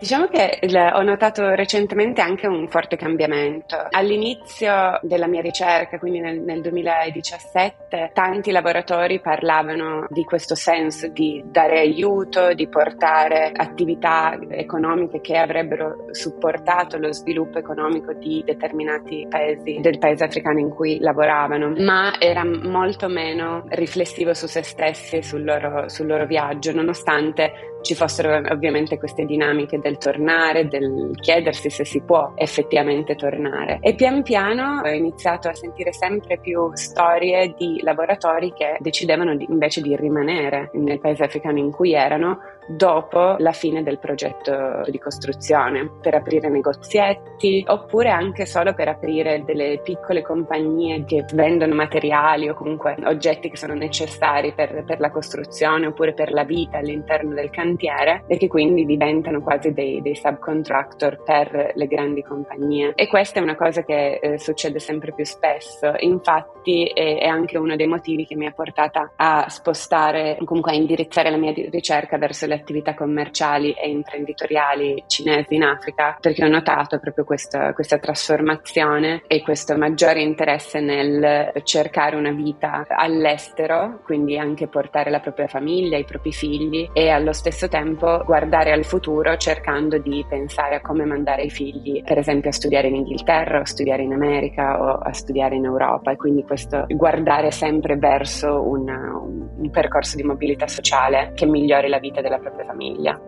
Diciamo 0.00 0.28
che 0.28 0.58
ho 0.94 1.02
notato 1.02 1.50
recentemente 1.50 2.22
anche 2.22 2.46
un 2.46 2.68
forte 2.68 2.96
cambiamento. 2.96 3.76
All'inizio 3.90 4.98
della 5.02 5.26
mia 5.26 5.42
ricerca, 5.42 5.98
quindi 5.98 6.20
nel, 6.20 6.40
nel, 6.40 6.62
2017, 6.62 8.10
tanti 8.14 8.50
lavoratori 8.50 9.20
parlavano 9.20 10.06
di 10.08 10.24
questo 10.24 10.54
senso 10.54 11.08
di 11.08 11.44
dare 11.44 11.80
aiuto, 11.80 12.54
di 12.54 12.66
portare 12.66 13.52
attività 13.54 14.38
economiche 14.48 15.20
che 15.20 15.36
avrebbero 15.36 16.06
supportato 16.12 16.96
lo 16.96 17.12
sviluppo 17.12 17.58
economico 17.58 18.14
di 18.14 18.42
determinati 18.42 19.26
paesi 19.28 19.80
del 19.82 19.98
paese 19.98 20.24
africano 20.24 20.60
in 20.60 20.70
cui 20.70 20.98
lavoravano, 20.98 21.74
ma 21.76 22.18
era 22.18 22.42
molto 22.42 23.06
meno 23.08 23.66
riflessivo 23.68 24.32
su 24.32 24.46
se 24.46 24.62
stessi 24.62 25.16
e 25.16 25.22
sul 25.22 25.44
loro, 25.44 25.90
sul 25.90 26.06
loro 26.06 26.24
viaggio, 26.24 26.72
nonostante 26.72 27.76
ci 27.82 27.94
fossero 27.94 28.40
ovviamente 28.52 28.98
queste 28.98 29.24
dinamiche 29.24 29.78
del 29.78 29.98
tornare, 29.98 30.68
del 30.68 31.12
chiedersi 31.20 31.70
se 31.70 31.84
si 31.84 32.00
può 32.00 32.32
effettivamente 32.36 33.14
tornare. 33.14 33.78
E 33.80 33.94
pian 33.94 34.22
piano 34.22 34.80
ho 34.84 34.88
iniziato 34.88 35.48
a 35.48 35.54
sentire 35.54 35.92
sempre 35.92 36.38
più 36.38 36.70
storie 36.74 37.54
di 37.56 37.80
laboratori 37.82 38.52
che 38.52 38.76
decidevano 38.80 39.36
di, 39.36 39.46
invece 39.48 39.80
di 39.80 39.96
rimanere 39.96 40.70
nel 40.74 41.00
paese 41.00 41.24
africano 41.24 41.58
in 41.58 41.70
cui 41.70 41.92
erano 41.92 42.40
dopo 42.68 43.36
la 43.38 43.52
fine 43.52 43.82
del 43.82 43.98
progetto 43.98 44.82
di 44.86 44.98
costruzione, 44.98 45.90
per 46.00 46.14
aprire 46.14 46.48
negozietti 46.48 47.64
oppure 47.66 48.10
anche 48.10 48.46
solo 48.46 48.74
per 48.74 48.88
aprire 48.88 49.42
delle 49.44 49.80
piccole 49.82 50.22
compagnie 50.22 51.04
che 51.04 51.24
vendono 51.32 51.74
materiali 51.74 52.48
o 52.48 52.54
comunque 52.54 52.96
oggetti 53.04 53.50
che 53.50 53.56
sono 53.56 53.74
necessari 53.74 54.52
per, 54.52 54.84
per 54.84 55.00
la 55.00 55.10
costruzione 55.10 55.86
oppure 55.86 56.12
per 56.12 56.32
la 56.32 56.44
vita 56.44 56.78
all'interno 56.78 57.34
del 57.34 57.50
cantiere 57.50 58.24
e 58.26 58.36
che 58.36 58.48
quindi 58.48 58.84
diventano 58.84 59.40
quasi 59.40 59.72
dei, 59.72 60.00
dei 60.02 60.14
subcontractor 60.14 61.22
per 61.22 61.72
le 61.74 61.86
grandi 61.86 62.22
compagnie. 62.22 62.92
E 62.94 63.08
questa 63.08 63.40
è 63.40 63.42
una 63.42 63.56
cosa 63.56 63.82
che 63.82 64.18
eh, 64.20 64.38
succede 64.38 64.78
sempre 64.78 65.12
più 65.12 65.24
spesso, 65.24 65.92
infatti 65.98 66.84
è, 66.86 67.18
è 67.18 67.26
anche 67.26 67.58
uno 67.58 67.76
dei 67.76 67.86
motivi 67.86 68.26
che 68.26 68.36
mi 68.36 68.46
ha 68.46 68.52
portata 68.52 69.12
a 69.16 69.48
spostare, 69.48 70.38
comunque 70.44 70.72
a 70.72 70.74
indirizzare 70.74 71.30
la 71.30 71.36
mia 71.36 71.52
ricerca 71.52 72.18
verso 72.18 72.46
le 72.50 72.56
attività 72.56 72.94
commerciali 72.94 73.72
e 73.72 73.88
imprenditoriali 73.88 75.04
cinesi 75.06 75.54
in 75.54 75.62
Africa, 75.62 76.18
perché 76.20 76.44
ho 76.44 76.48
notato 76.48 76.98
proprio 76.98 77.24
questa, 77.24 77.72
questa 77.72 77.98
trasformazione 77.98 79.22
e 79.26 79.42
questo 79.42 79.76
maggiore 79.76 80.20
interesse 80.20 80.80
nel 80.80 81.52
cercare 81.62 82.16
una 82.16 82.32
vita 82.32 82.84
all'estero, 82.88 84.00
quindi 84.04 84.36
anche 84.36 84.66
portare 84.66 85.10
la 85.10 85.20
propria 85.20 85.46
famiglia, 85.46 85.96
i 85.96 86.04
propri 86.04 86.32
figli 86.32 86.88
e 86.92 87.08
allo 87.08 87.32
stesso 87.32 87.68
tempo 87.68 88.22
guardare 88.24 88.72
al 88.72 88.84
futuro 88.84 89.36
cercando 89.36 89.98
di 89.98 90.24
pensare 90.28 90.76
a 90.76 90.80
come 90.80 91.04
mandare 91.04 91.42
i 91.42 91.50
figli, 91.50 92.02
per 92.02 92.18
esempio, 92.18 92.50
a 92.50 92.52
studiare 92.52 92.88
in 92.88 92.96
Inghilterra 92.96 93.60
o 93.60 93.64
studiare 93.64 94.02
in 94.02 94.12
America 94.12 94.80
o 94.80 94.98
a 94.98 95.12
studiare 95.12 95.54
in 95.54 95.64
Europa. 95.64 96.10
E 96.10 96.16
quindi 96.16 96.42
questo 96.42 96.84
guardare 96.88 97.50
sempre 97.52 97.96
verso 97.96 98.60
un, 98.60 98.88
un 98.88 99.70
percorso 99.70 100.16
di 100.16 100.24
mobilità 100.24 100.66
sociale 100.66 101.32
che 101.34 101.46
migliori 101.46 101.88
la 101.88 101.98
vita 101.98 102.20
della 102.20 102.39
propria 102.40 102.66
famiglia. 102.66 103.20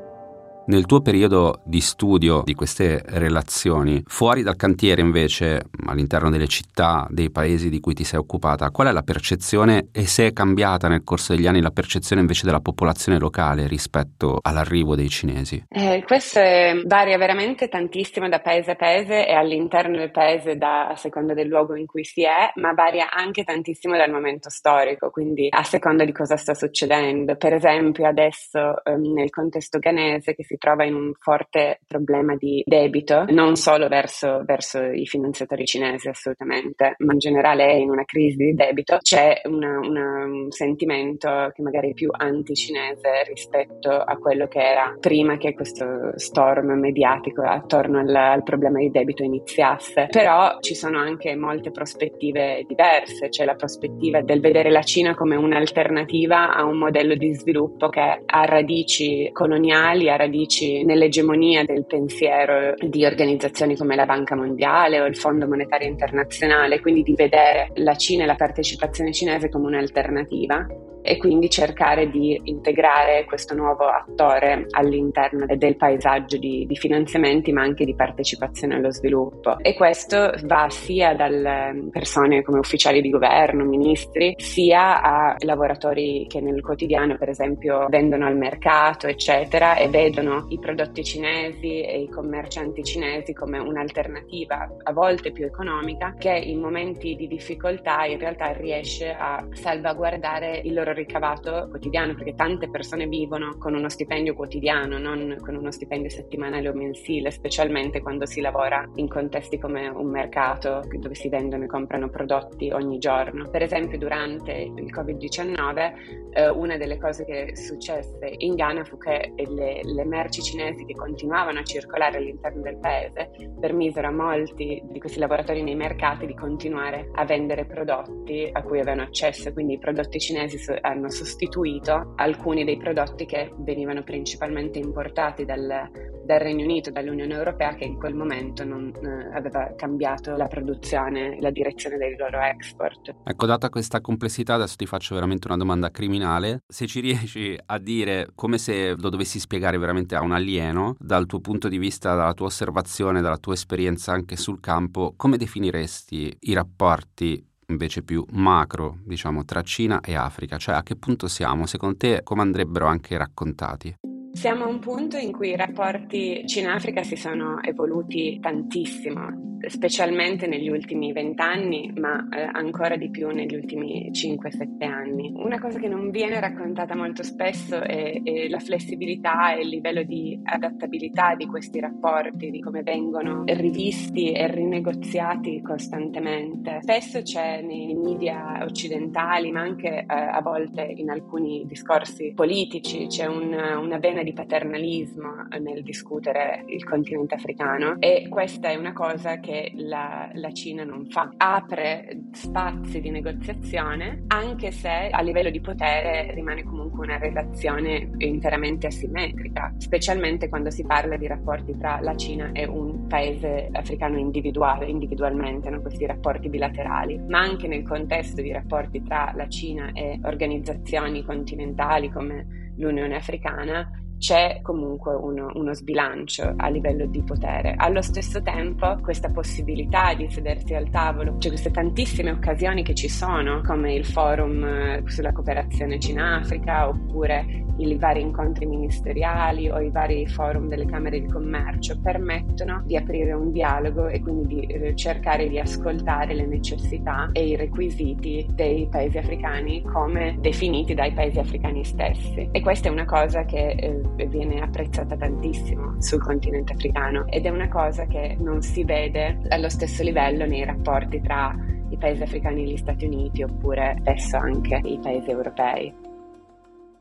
Nel 0.65 0.87
tuo 0.87 1.01
periodo 1.01 1.61
di 1.65 1.81
studio 1.81 2.43
di 2.45 2.55
queste 2.55 3.03
relazioni, 3.07 4.01
fuori 4.07 4.43
dal 4.43 4.55
cantiere 4.55 5.01
invece, 5.01 5.63
all'interno 5.87 6.31
delle 6.31 6.47
città, 6.47 7.07
dei 7.11 7.31
paesi 7.31 7.69
di 7.69 7.81
cui 7.81 7.95
ti 7.95 8.05
sei 8.05 8.21
occupata, 8.21 8.71
qual 8.71 8.87
è 8.87 8.93
la 8.93 9.03
percezione 9.03 9.89
e 9.93 10.07
se 10.07 10.29
è 10.29 10.33
cambiata 10.33 10.87
nel 10.87 11.03
corso 11.03 11.35
degli 11.35 11.49
anni 11.49 11.61
la 11.61 11.71
percezione 11.71 12.21
invece 12.21 12.47
della 12.47 12.61
popolazione 12.61 13.19
locale 13.19 13.67
rispetto 13.67 14.39
all'arrivo 14.41 14.95
dei 14.95 15.09
cinesi? 15.09 15.65
Eh, 15.69 16.05
questo 16.07 16.41
varia 16.85 17.19
veramente 17.19 17.69
tantissimo 17.69 18.29
da 18.29 18.39
paese 18.39 18.71
a 18.71 18.77
paese 18.77 19.27
e 19.27 19.33
all'interno 19.33 19.97
del 19.97 20.13
paese 20.13 20.57
da, 20.57 20.89
a 20.89 20.97
seconda 20.97 21.35
del 21.35 21.49
luogo 21.49 21.75
in 21.75 21.87
cui 21.87 22.05
si 22.05 22.23
è, 22.23 22.53
ma 22.57 22.73
varia 22.73 23.11
anche 23.11 23.43
tantissimo 23.43 23.97
dal 23.97 24.11
momento 24.11 24.49
storico, 24.49 25.11
quindi 25.11 25.49
a 25.51 25.65
seconda 25.65 26.05
di 26.05 26.13
cosa 26.13 26.37
sta 26.37 26.55
succedendo. 26.55 27.35
Per 27.37 27.53
esempio 27.53 28.07
adesso 28.07 28.85
ehm, 28.85 29.13
nel 29.13 29.31
contesto 29.31 29.79
ghanese 29.81 30.35
che 30.35 30.45
si 30.45 30.52
si 30.53 30.59
trova 30.59 30.85
in 30.85 30.95
un 30.95 31.13
forte 31.19 31.81
problema 31.87 32.37
di 32.37 32.63
debito, 32.67 33.25
non 33.29 33.57
solo 33.57 33.89
verso, 33.89 34.43
verso 34.45 34.83
i 34.83 35.07
finanziatori 35.07 35.65
cinesi 35.65 36.09
assolutamente, 36.09 36.95
ma 36.99 37.15
in 37.15 37.19
generale 37.19 37.73
in 37.79 37.89
una 37.89 38.05
crisi 38.05 38.37
di 38.37 38.55
debito, 38.55 38.99
c'è 39.01 39.41
una, 39.45 39.79
una, 39.79 40.25
un 40.27 40.51
sentimento 40.51 41.51
che 41.55 41.63
magari 41.63 41.91
è 41.91 41.95
più 41.95 42.11
anti-cinese 42.13 43.25
rispetto 43.27 43.91
a 43.91 44.17
quello 44.19 44.47
che 44.47 44.61
era 44.61 44.95
prima 45.01 45.39
che 45.39 45.55
questo 45.55 46.13
storm 46.17 46.73
mediatico 46.73 47.43
attorno 47.43 48.01
al, 48.01 48.15
al 48.15 48.43
problema 48.43 48.79
di 48.79 48.91
debito 48.91 49.23
iniziasse. 49.23 50.09
Però 50.11 50.59
ci 50.61 50.75
sono 50.75 50.99
anche 50.99 51.35
molte 51.35 51.71
prospettive 51.71 52.65
diverse, 52.67 53.31
c'è 53.31 53.47
la 53.47 53.55
prospettiva 53.55 54.21
del 54.21 54.41
vedere 54.41 54.71
la 54.71 54.83
Cina 54.83 55.15
come 55.15 55.37
un'alternativa 55.37 56.55
a 56.55 56.65
un 56.65 56.77
modello 56.77 57.15
di 57.15 57.33
sviluppo 57.35 57.89
che 57.89 58.23
ha 58.25 58.45
radici 58.45 59.31
coloniali, 59.33 60.11
ha 60.11 60.17
radici 60.17 60.41
radici 60.43 60.85
nell'egemonia 60.85 61.65
del 61.65 61.87
pensiero 61.87 62.75
di 62.79 63.05
organizzazioni 63.05 63.77
come 63.77 63.95
la 63.95 64.07
Banca 64.07 64.35
Mondiale 64.35 65.01
o 65.01 65.07
il 65.07 65.17
Fondo 65.17 65.47
Monetario 65.47 65.89
Internazionale, 65.89 66.81
quindi 66.81 67.03
di 67.03 67.15
vedere 67.15 67.71
la 67.75 67.95
Cina 67.95 68.25
e 68.25 68.27
la 68.27 68.35
partecipazione 68.35 69.13
cinese 69.13 69.49
come 69.49 69.69
un'alternativa 69.69 70.67
e 71.03 71.17
quindi 71.19 71.51
cercare 71.51 72.09
di 72.09 72.41
integrare 72.45 73.25
questo 73.25 73.55
nuovo 73.55 73.85
attore 73.85 74.67
all'interno 74.71 75.45
del 75.57 75.77
paesaggio 75.77 76.39
di, 76.39 76.65
di, 76.67 76.77
finanziamenti 76.77 77.53
ma 77.53 77.63
anche 77.63 77.85
di 77.85 77.95
partecipazione 77.95 78.77
allo 78.77 78.93
sviluppo. 78.93 79.59
E 79.59 79.75
questo 79.75 80.33
va 80.45 80.69
sia 80.71 81.15
dalle 81.15 81.89
persone 81.91 82.43
come 82.43 82.59
ufficiali 82.59 83.01
di 83.01 83.11
governo, 83.11 83.65
ministri, 83.65 84.35
sia 84.39 85.03
a 85.03 85.37
lavoratori 85.41 86.27
che 86.29 86.41
nel 86.41 86.63
quotidiano 86.63 87.17
per 87.17 87.29
esempio 87.29 87.87
vendono 87.89 88.27
al 88.27 88.37
mercato 88.37 89.07
eccetera 89.07 89.77
e 89.77 89.89
vedono 89.89 90.47
i 90.49 90.59
prodotti 90.59 91.03
cinesi 91.05 91.81
e 91.83 92.01
i 92.01 92.09
commercianti 92.09 92.83
cinesi 92.85 93.33
come 93.33 93.59
un'alternativa 93.59 94.77
a 94.83 94.93
volte 94.93 95.33
più 95.33 95.45
economica 95.45 96.15
che 96.19 96.31
in 96.31 96.61
momenti 96.61 97.15
di 97.17 97.27
difficoltà 97.27 98.05
in 98.05 98.19
realtà 98.19 98.53
riesce 98.53 99.15
a 99.17 99.45
salvaguardare 99.53 100.61
il 100.65 100.73
loro 100.73 100.92
ricavato 100.93 101.69
quotidiano, 101.69 102.15
perché 102.15 102.35
tante 102.35 102.69
persone 102.69 103.07
vivono 103.07 103.57
con 103.59 103.75
uno 103.75 103.89
stipendio 103.89 104.35
quotidiano, 104.35 104.99
non 104.99 105.37
con 105.41 105.57
uno 105.57 105.71
stipendio 105.71 106.11
settimanale 106.11 106.69
o 106.69 106.75
mensile, 106.75 107.31
specialmente 107.31 108.01
quando 108.01 108.27
si 108.27 108.41
lavora 108.41 108.89
in 108.97 109.09
contesti 109.09 109.59
come 109.59 109.89
un 109.89 110.09
mercato 110.09 110.83
dove 110.99 111.15
si 111.15 111.29
vendono 111.29 111.65
e 111.65 111.67
comprano 111.67 112.09
prodotti 112.09 112.71
ogni 112.71 112.99
giorno. 112.99 113.49
Per 113.49 113.63
esempio, 113.63 113.99
durante 113.99 114.53
il 114.53 114.95
Covid-19, 114.95 116.31
eh, 116.33 116.49
una 116.49 116.77
delle 116.77 116.99
cose 116.99 117.25
che 117.25 117.55
successe 117.57 118.35
in 118.39 118.55
Ghana 118.55 118.85
fu 118.85 118.97
che 118.99 119.33
le, 119.37 119.81
le 119.83 120.05
merci 120.05 120.43
cinesi 120.43 120.85
che 120.85 120.95
continuavano 120.95 121.61
a 121.61 121.65
circolare 121.65 122.19
all'interno 122.19 122.63
del 122.63 122.79
paese 122.79 123.31
permisero 123.61 124.09
a 124.09 124.11
molti 124.11 124.83
di 124.85 124.99
questi 124.99 125.19
lavoratori 125.19 125.63
nei 125.63 125.75
mercati 125.75 126.27
di 126.27 126.35
continuare 126.35 127.11
a 127.15 127.25
vendere 127.25 127.65
prodotti 127.65 128.49
a 128.51 128.63
cui 128.63 128.81
avevano 128.81 129.03
accesso, 129.03 129.53
quindi 129.53 129.75
i 129.75 129.79
prodotti 129.79 130.19
cinesi 130.19 130.59
hanno 130.83 131.11
sostituito 131.11 132.13
alcuni 132.17 132.65
dei 132.65 132.77
prodotti 132.77 133.25
che 133.25 133.53
venivano 133.59 134.03
principalmente 134.03 134.79
importati 134.79 135.45
dal, 135.45 135.91
dal 136.25 136.39
Regno 136.39 136.65
Unito, 136.65 136.91
dall'Unione 136.91 137.35
Europea, 137.35 137.75
che 137.75 137.85
in 137.85 137.97
quel 137.97 138.15
momento 138.15 138.65
non 138.65 138.93
eh, 138.95 139.35
aveva 139.35 139.73
cambiato 139.77 140.37
la 140.37 140.47
produzione, 140.47 141.39
la 141.41 141.51
direzione 141.51 141.97
dei 141.97 142.17
loro 142.17 142.41
export. 142.41 143.15
Ecco, 143.25 143.47
data 143.47 143.69
questa 143.69 144.01
complessità, 144.01 144.55
adesso 144.55 144.77
ti 144.77 144.87
faccio 144.87 145.15
veramente 145.15 145.47
una 145.47 145.57
domanda 145.57 145.91
criminale. 145.91 146.63
Se 146.67 146.87
ci 146.87 147.01
riesci 147.01 147.59
a 147.65 147.79
dire, 147.79 148.29
come 148.35 148.59
se 148.59 148.95
lo 148.97 149.09
dovessi 149.09 149.39
spiegare 149.39 149.79
veramente 149.79 150.15
a 150.15 150.23
un 150.23 150.33
alieno, 150.33 150.97
dal 150.99 151.27
tuo 151.27 151.41
punto 151.41 151.69
di 151.69 151.79
vista, 151.79 152.15
dalla 152.15 152.35
tua 152.35 152.47
osservazione, 152.47 153.21
dalla 153.21 153.39
tua 153.39 153.55
esperienza 153.55 154.13
anche 154.13 154.37
sul 154.37 154.61
campo, 154.61 155.15
come 155.17 155.37
definiresti 155.37 156.37
i 156.41 156.53
rapporti 156.53 157.51
invece 157.67 158.03
più 158.03 158.25
macro, 158.31 158.99
diciamo, 159.05 159.45
tra 159.45 159.63
Cina 159.63 160.01
e 160.01 160.15
Africa? 160.15 160.59
Cioè 160.59 160.75
a 160.75 160.83
che 160.83 160.97
punto 160.97 161.29
siamo? 161.29 161.67
Secondo 161.67 161.97
te 161.97 162.21
come 162.23 162.43
andrebbero 162.43 162.87
anche 162.87 163.17
raccontati? 163.17 163.97
Siamo 164.33 164.65
a 164.65 164.69
un 164.69 164.79
punto 164.79 165.19
in 165.19 165.31
cui 165.31 165.51
i 165.51 165.57
rapporti 165.57 166.43
Cina-Africa 166.47 167.03
si 167.03 167.17
sono 167.17 167.63
evoluti 167.63 168.39
tantissimo 168.41 169.51
specialmente 169.69 170.47
negli 170.47 170.69
ultimi 170.69 171.13
vent'anni, 171.13 171.93
ma 171.97 172.29
eh, 172.31 172.49
ancora 172.53 172.97
di 172.97 173.11
più 173.11 173.29
negli 173.29 173.55
ultimi 173.55 174.11
5-7 174.11 174.85
anni. 174.85 175.33
Una 175.37 175.61
cosa 175.61 175.79
che 175.79 175.89
non 175.89 176.11
viene 176.11 176.41
raccontata 176.41 176.97
molto 176.97 177.23
spesso 177.23 177.81
è, 177.81 178.21
è, 178.23 178.49
la 178.49 178.59
flessibilità 178.59 179.55
e 179.55 179.63
il 179.63 179.69
livello 179.69 180.03
di 180.03 180.39
adattabilità 180.43 181.35
di 181.35 181.47
questi 181.47 181.81
rapporti, 181.81 182.51
di 182.51 182.61
come 182.61 182.83
vengono 182.83 183.45
rivisti 183.47 184.33
e 184.33 184.49
rinegoziati 184.49 185.61
costantemente. 185.63 186.79
Spesso 186.83 187.23
c'è 187.23 187.63
nei 187.63 187.95
media 187.95 188.65
occidentali, 188.65 189.51
ma 189.51 189.61
anche 189.61 189.89
eh, 189.89 190.07
a 190.07 190.41
volte 190.43 190.83
in 190.97 191.11
alcuni 191.11 191.65
discorsi 191.67 192.33
politici, 192.35 193.07
c'è 193.07 193.27
un, 193.27 193.53
una 193.53 193.99
vena 193.99 194.22
di 194.23 194.33
paternalismo 194.33 195.47
nel 195.61 195.83
discutere 195.83 196.65
il 196.67 196.85
continente 196.85 197.35
africano 197.35 197.97
e 197.99 198.27
questa 198.29 198.69
è 198.69 198.77
una 198.77 198.93
cosa 198.93 199.39
che 199.39 199.73
la, 199.75 200.31
la, 200.35 200.53
Cina 200.53 200.85
non 200.85 201.07
fa. 201.07 201.33
Apre 201.37 202.25
spazi 202.33 203.01
di 203.01 203.11
negoziazione 203.11 204.25
anche 204.29 204.71
se 204.71 205.09
a 205.11 205.21
livello 205.23 205.51
di 205.51 205.61
potere 205.61 206.33
rimane 206.35 206.63
comunque 206.63 207.05
una 207.05 207.19
relazione 207.19 208.11
interamente 208.19 208.87
asimmetrica, 208.87 209.75
specialmente 209.79 210.49
quando 210.49 210.71
si 210.71 210.85
parla 210.85 211.17
di 211.17 211.27
rapporti 211.27 211.77
tra 211.77 212.01
la 212.01 212.15
Cina 212.17 212.51
e 212.53 212.67
un 212.67 213.07
paese 213.07 213.69
africano 213.73 214.19
individuale, 214.19 214.87
individualmente, 214.87 215.71
no? 215.71 215.81
questi 215.81 216.07
rapporti 216.07 216.49
bilaterali, 216.49 217.19
ma 217.29 217.41
anche 217.41 217.69
nel 217.69 217.83
contesto 217.83 218.41
di 218.41 218.53
rapporti 218.53 219.03
tra 219.03 219.33
la 219.35 219.49
Cina 219.49 219.93
e 219.93 220.21
organizzazioni 220.23 221.25
continentali 221.25 222.11
come 222.11 222.72
l'Unione 222.77 223.17
Africana, 223.17 223.89
c'è 224.23 224.61
comunque 224.63 225.17
uno, 225.17 225.51
uno, 225.55 225.75
sbilancio 225.75 226.55
a 226.57 226.69
livello 226.69 227.07
di 227.07 227.25
potere. 227.25 227.75
Allo 227.77 228.01
stesso 228.03 228.41
tempo 228.41 228.97
questa 229.03 229.31
possibilità 229.31 230.15
di 230.15 230.31
sedersi 230.31 230.75
al 230.75 230.91
tavolo, 230.91 231.39
c'è 231.39 231.49
queste 231.49 231.73
tantissime 231.73 232.31
occasioni 232.31 232.85
che 232.85 232.95
ci 232.95 233.09
sono, 233.09 233.63
come 233.63 233.95
il 233.95 234.07
forum 234.07 234.65
eh, 234.65 235.03
sulla 235.07 235.33
cooperazione 235.33 235.99
Cina-Africa 235.99 236.89
oppure 236.89 237.65
i 237.79 237.97
vari 237.97 238.21
incontri 238.21 238.67
ministeriali 238.67 239.69
o 239.69 239.81
i 239.81 239.91
vari 239.91 240.27
forum 240.29 240.69
delle 240.69 240.87
Camere 240.87 241.21
di 241.21 241.27
Commercio, 241.27 241.99
permettono 242.01 242.83
di 242.87 242.97
aprire 242.97 243.33
un 243.33 243.51
dialogo 243.51 244.07
e 244.07 244.21
quindi 244.21 244.47
di 244.47 244.67
eh, 244.67 244.95
cercare 244.95 245.49
di 245.49 245.59
ascoltare 245.59 246.35
le 246.35 246.47
necessità 246.47 247.31
e 247.33 247.49
i 247.49 247.57
requisiti 247.57 248.47
dei 248.51 248.87
paesi 248.89 249.19
africani 249.19 249.83
come 249.83 250.37
definiti 250.41 250.95
dai 250.95 251.13
paesi 251.13 251.41
africani 251.41 251.85
stessi. 251.85 252.49
E 252.53 252.61
questa 252.63 252.89
è 252.89 252.93
una 252.93 253.05
cosa 253.05 253.45
che 253.45 253.71
eh, 253.71 254.27
viene 254.29 254.61
apprezzata 254.61 255.17
tantissimo 255.17 256.01
sul 256.01 256.23
continente 256.23 256.73
africano 256.73 257.27
ed 257.27 257.45
è 257.45 257.49
una 257.49 257.69
cosa 257.69 258.07
che 258.07 258.37
non 258.39 258.63
si 258.63 258.85
vede 258.85 259.41
allo 259.49 259.69
stesso 259.69 260.03
livello 260.05 260.47
nei 260.47 260.65
rapporti 260.65 261.21
tra 261.21 261.55
i 261.91 261.99
paesi 261.99 262.23
africani 262.23 262.63
e 262.63 262.73
gli 262.73 262.77
Stati 262.77 263.05
Uniti 263.05 263.43
oppure 263.43 263.97
spesso 264.01 264.37
anche 264.37 264.81
i 264.85 264.99
paesi 265.01 265.31
europei. 265.31 266.11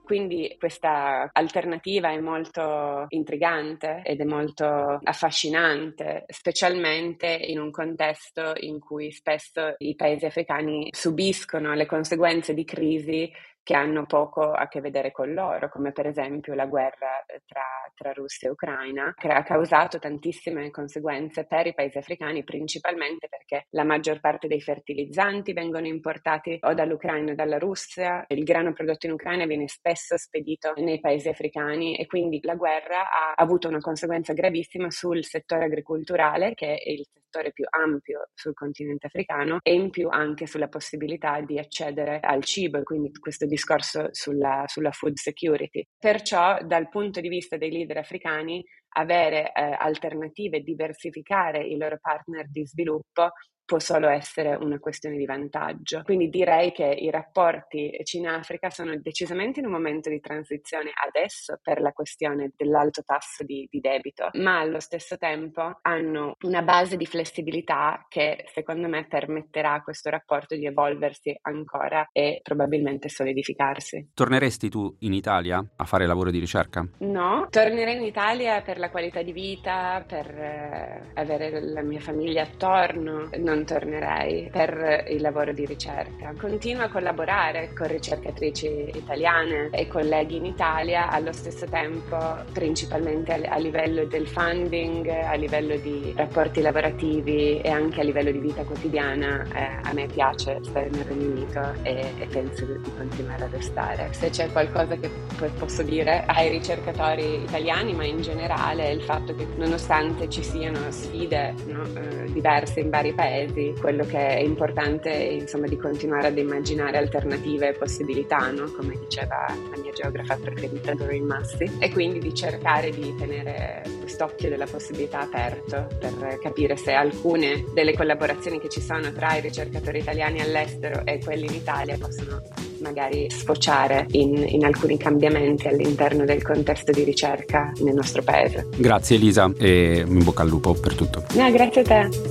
Quindi 0.03 0.57
questa 0.59 1.29
alternativa 1.31 2.09
è 2.09 2.19
molto 2.19 3.05
intrigante 3.09 4.01
ed 4.03 4.19
è 4.19 4.25
molto 4.25 4.99
affascinante, 5.01 6.25
specialmente 6.27 7.27
in 7.27 7.59
un 7.59 7.71
contesto 7.71 8.51
in 8.57 8.79
cui 8.79 9.11
spesso 9.11 9.75
i 9.77 9.95
paesi 9.95 10.25
africani 10.25 10.89
subiscono 10.91 11.73
le 11.75 11.85
conseguenze 11.85 12.53
di 12.53 12.65
crisi 12.65 13.31
che 13.63 13.75
hanno 13.75 14.05
poco 14.05 14.51
a 14.51 14.67
che 14.67 14.81
vedere 14.81 15.11
con 15.11 15.33
loro, 15.33 15.69
come 15.69 15.91
per 15.91 16.07
esempio 16.07 16.53
la 16.55 16.65
guerra 16.65 17.23
eh, 17.25 17.41
tra, 17.45 17.63
tra, 17.93 18.11
Russia 18.13 18.47
e 18.47 18.51
Ucraina, 18.51 19.13
che 19.15 19.29
ha 19.29 19.43
causato 19.43 19.99
tantissime 19.99 20.71
conseguenze 20.71 21.45
per 21.45 21.67
i 21.67 21.73
paesi 21.73 21.97
africani, 21.97 22.43
principalmente 22.43 23.27
perché 23.27 23.67
la 23.71 23.83
maggior 23.83 24.19
parte 24.19 24.47
dei 24.47 24.61
fertilizzanti 24.61 25.53
vengono 25.53 25.85
importati 25.85 26.57
o 26.61 26.73
dall'Ucraina 26.73 27.33
o 27.33 27.35
dalla 27.35 27.59
Russia, 27.59 28.25
il 28.27 28.43
grano 28.43 28.73
prodotto 28.73 29.05
in 29.05 29.13
Ucraina 29.13 29.45
viene 29.45 29.67
spesso 29.67 30.17
spedito 30.17 30.73
nei 30.77 30.99
paesi 30.99 31.29
africani 31.29 31.95
e 31.97 32.07
quindi 32.07 32.39
la 32.41 32.55
guerra 32.55 33.01
ha 33.01 33.33
avuto 33.35 33.67
una 33.67 33.79
conseguenza 33.79 34.33
gravissima 34.33 34.89
sul 34.89 35.23
settore 35.23 35.65
agricolturale, 35.65 36.53
che 36.55 36.75
è 36.75 36.89
il 36.89 37.05
settore 37.31 37.51
più 37.51 37.65
ampio 37.69 38.29
sul 38.33 38.53
continente 38.53 39.07
africano, 39.07 39.59
e 39.61 39.73
in 39.73 39.89
più 39.89 40.09
anche 40.09 40.47
sulla 40.47 40.67
possibilità 40.67 41.39
di 41.41 41.59
accedere 41.59 42.19
al 42.21 42.43
cibo 42.43 42.79
e 42.79 42.83
quindi 42.83 43.11
questo 43.11 43.45
discorso 43.51 44.07
sulla, 44.11 44.63
sulla 44.67 44.91
food 44.91 45.17
security. 45.17 45.85
Perciò 45.99 46.57
dal 46.63 46.87
punto 46.87 47.19
di 47.19 47.27
vista 47.27 47.57
dei 47.57 47.69
leader 47.69 47.97
africani 47.97 48.63
avere 48.93 49.51
eh, 49.51 49.75
alternative, 49.77 50.61
diversificare 50.61 51.61
i 51.65 51.77
loro 51.77 51.97
partner 52.01 52.49
di 52.49 52.65
sviluppo 52.65 53.31
può 53.71 53.79
solo 53.79 54.09
essere 54.09 54.55
una 54.55 54.79
questione 54.79 55.15
di 55.15 55.25
vantaggio. 55.25 56.01
Quindi 56.03 56.27
direi 56.27 56.73
che 56.73 56.87
i 56.87 57.09
rapporti 57.09 57.97
Cina-Africa 58.03 58.69
sono 58.69 58.97
decisamente 58.97 59.61
in 59.61 59.67
un 59.67 59.71
momento 59.71 60.09
di 60.09 60.19
transizione 60.19 60.91
adesso 61.07 61.57
per 61.63 61.79
la 61.79 61.93
questione 61.93 62.51
dell'alto 62.57 63.01
tasso 63.05 63.45
di, 63.45 63.65
di 63.71 63.79
debito, 63.79 64.27
ma 64.33 64.59
allo 64.59 64.81
stesso 64.81 65.17
tempo 65.17 65.79
hanno 65.83 66.35
una 66.41 66.63
base 66.63 66.97
di 66.97 67.05
flessibilità 67.05 68.05
che 68.09 68.43
secondo 68.51 68.89
me 68.89 69.07
permetterà 69.07 69.75
a 69.75 69.81
questo 69.81 70.09
rapporto 70.09 70.57
di 70.57 70.65
evolversi 70.65 71.33
ancora 71.43 72.09
e 72.11 72.41
probabilmente 72.43 73.07
solidificarsi. 73.07 74.09
Torneresti 74.13 74.67
tu 74.67 74.93
in 74.99 75.13
Italia 75.13 75.65
a 75.77 75.85
fare 75.85 76.05
lavoro 76.05 76.29
di 76.29 76.39
ricerca? 76.39 76.85
No, 76.97 77.47
tornerei 77.49 77.95
in 77.95 78.03
Italia 78.03 78.61
per 78.63 78.79
la 78.79 78.89
qualità 78.89 79.21
di 79.21 79.31
vita, 79.31 80.03
per 80.05 80.27
eh, 80.27 81.11
avere 81.13 81.61
la 81.61 81.83
mia 81.83 82.01
famiglia 82.01 82.41
attorno. 82.41 83.29
Non 83.37 83.59
non 83.61 83.65
tornerei 83.65 84.49
per 84.51 85.05
il 85.09 85.21
lavoro 85.21 85.53
di 85.53 85.65
ricerca. 85.65 86.33
Continuo 86.37 86.83
a 86.83 86.89
collaborare 86.89 87.73
con 87.73 87.87
ricercatrici 87.87 88.91
italiane 88.95 89.69
e 89.71 89.87
colleghi 89.87 90.37
in 90.37 90.45
Italia, 90.45 91.09
allo 91.09 91.31
stesso 91.31 91.65
tempo 91.67 92.17
principalmente 92.51 93.33
a, 93.33 93.57
livello 93.57 94.05
del 94.05 94.27
funding, 94.27 95.07
a 95.07 95.35
livello 95.35 95.75
di 95.77 96.13
rapporti 96.15 96.61
lavorativi 96.61 97.61
e 97.61 97.69
anche 97.69 98.01
a 98.01 98.03
livello 98.03 98.31
di 98.31 98.39
vita 98.39 98.63
quotidiana. 98.63 99.45
Eh, 99.53 99.89
a 99.89 99.93
me 99.93 100.07
piace 100.07 100.57
stare 100.63 100.89
nel 100.89 101.03
Regno 101.05 101.31
Unito 101.31 101.73
e, 101.83 102.13
e 102.19 102.25
penso 102.27 102.65
di 102.65 102.91
continuare 102.97 103.45
ad 103.45 103.51
restare. 103.51 104.09
Se 104.11 104.29
c'è 104.29 104.51
qualcosa 104.51 104.95
che 104.95 105.09
posso 105.57 105.83
dire 105.83 106.23
ai 106.25 106.49
ricercatori 106.49 107.43
italiani, 107.43 107.93
ma 107.93 108.05
in 108.05 108.21
generale, 108.21 108.85
è 108.85 108.89
il 108.89 109.01
fatto 109.01 109.35
che 109.35 109.45
nonostante 109.55 110.29
ci 110.29 110.43
siano 110.43 110.79
sfide 110.89 111.53
no, 111.67 111.83
eh, 111.83 112.31
diverse 112.31 112.79
in 112.79 112.89
vari 112.89 113.13
paesi, 113.13 113.40
paesi, 113.41 113.73
quello 113.79 114.05
che 114.05 114.17
è 114.17 114.39
importante 114.39 115.11
è 115.11 115.31
insomma, 115.31 115.67
di 115.67 115.77
continuare 115.77 116.27
ad 116.27 116.37
immaginare 116.37 116.97
alternative 116.97 117.69
e 117.69 117.73
possibilità, 117.73 118.51
no? 118.51 118.71
come 118.75 118.97
diceva 118.99 119.45
la 119.47 119.81
mia 119.81 119.91
geografa 119.91 120.35
preferita 120.35 120.93
Doreen 120.93 121.25
Massey, 121.25 121.69
e 121.79 121.91
quindi 121.91 122.19
di 122.19 122.33
cercare 122.33 122.91
di 122.91 123.13
tenere 123.17 123.83
quest'occhio 123.99 124.49
della 124.49 124.65
possibilità 124.65 125.21
aperto 125.21 125.87
per 125.99 126.39
capire 126.41 126.75
se 126.75 126.91
alcune 126.93 127.65
delle 127.73 127.93
collaborazioni 127.93 128.59
che 128.59 128.69
ci 128.69 128.81
sono 128.81 129.11
tra 129.11 129.35
i 129.35 129.41
ricercatori 129.41 129.99
italiani 129.99 130.41
all'estero 130.41 131.05
e 131.05 131.19
quelli 131.23 131.45
in 131.45 131.53
Italia 131.53 131.97
possono 131.97 132.41
magari 132.81 133.29
sfociare 133.29 134.07
in, 134.11 134.43
in 134.47 134.65
alcuni 134.65 134.97
cambiamenti 134.97 135.67
all'interno 135.67 136.25
del 136.25 136.41
contesto 136.41 136.91
di 136.91 137.03
ricerca 137.03 137.71
nel 137.81 137.93
nostro 137.93 138.23
paese. 138.23 138.67
Grazie 138.75 139.17
Elisa 139.17 139.51
e 139.57 140.03
in 140.05 140.23
bocca 140.23 140.41
al 140.41 140.49
lupo 140.49 140.73
per 140.73 140.95
tutto. 140.95 141.23
No, 141.33 141.51
grazie 141.51 141.81
a 141.81 141.83
te. 141.83 142.30